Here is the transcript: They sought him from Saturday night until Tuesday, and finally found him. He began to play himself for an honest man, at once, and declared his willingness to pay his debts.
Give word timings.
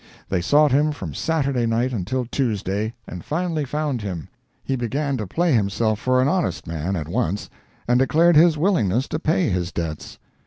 They 0.29 0.41
sought 0.41 0.71
him 0.71 0.91
from 0.93 1.13
Saturday 1.13 1.67
night 1.67 1.93
until 1.93 2.25
Tuesday, 2.25 2.95
and 3.07 3.23
finally 3.23 3.65
found 3.65 4.01
him. 4.01 4.29
He 4.63 4.75
began 4.75 5.15
to 5.17 5.27
play 5.27 5.51
himself 5.53 5.99
for 5.99 6.19
an 6.23 6.27
honest 6.27 6.65
man, 6.65 6.95
at 6.95 7.07
once, 7.07 7.51
and 7.87 7.99
declared 7.99 8.35
his 8.35 8.57
willingness 8.57 9.07
to 9.09 9.19
pay 9.19 9.49
his 9.49 9.71
debts. 9.71 10.17